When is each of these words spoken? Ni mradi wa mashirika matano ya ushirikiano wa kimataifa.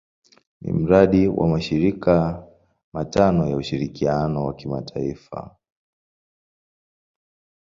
Ni 0.61 0.73
mradi 0.73 1.27
wa 1.27 1.47
mashirika 1.47 2.47
matano 2.93 3.47
ya 3.47 3.55
ushirikiano 3.57 4.45
wa 4.45 4.53
kimataifa. 4.53 5.55